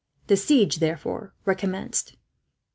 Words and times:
The 0.25 0.35
siege, 0.35 0.77
therefore, 0.77 1.35
recommenced. 1.45 2.15